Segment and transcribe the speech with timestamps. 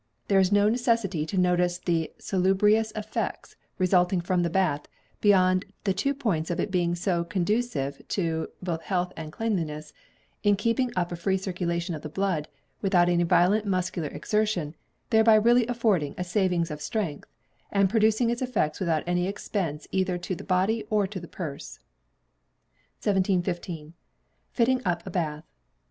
[0.29, 4.87] There is no necessity to notice the salubrious effects resulting from the bath,
[5.19, 9.93] beyond the two points of its being so conducive to both health and cleanliness,
[10.41, 12.47] in keeping up a free circulation of the blood,
[12.81, 14.73] without any violent muscular exertion,
[15.11, 17.29] thereby really affording a saving of strength,
[17.71, 21.77] and producing its effects without any expense either to the body or to the purse.
[23.03, 23.93] 1715.
[24.51, 25.43] Fitting up a Bath.